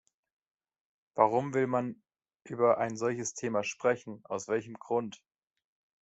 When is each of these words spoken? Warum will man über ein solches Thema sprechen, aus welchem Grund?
Warum 1.13 1.53
will 1.53 1.67
man 1.67 2.01
über 2.45 2.79
ein 2.79 2.97
solches 2.97 3.35
Thema 3.35 3.63
sprechen, 3.63 4.21
aus 4.25 4.47
welchem 4.47 4.73
Grund? 4.79 5.21